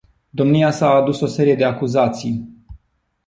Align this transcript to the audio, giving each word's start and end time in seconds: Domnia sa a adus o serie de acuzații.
Domnia 0.33 0.71
sa 0.71 0.87
a 0.91 0.97
adus 0.97 1.19
o 1.21 1.27
serie 1.27 1.55
de 1.55 1.63
acuzații. 1.63 2.49